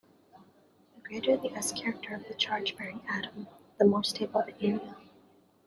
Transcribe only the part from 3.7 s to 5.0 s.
the more stable the anion.